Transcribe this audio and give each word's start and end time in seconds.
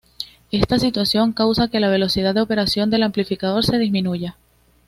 Esta 0.51 0.79
situación 0.79 1.31
causa 1.31 1.67
que 1.67 1.79
la 1.79 1.91
velocidad 1.91 2.33
de 2.33 2.41
operación 2.41 2.89
del 2.89 3.03
amplificador 3.03 3.63
se 3.63 3.77
disminuya. 3.77 4.35